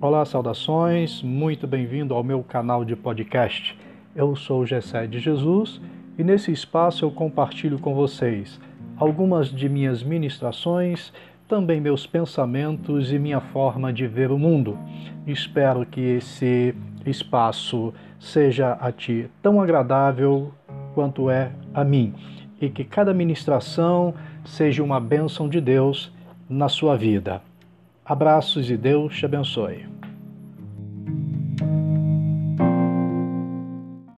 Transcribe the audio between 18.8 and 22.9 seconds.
ti tão agradável quanto é a mim e que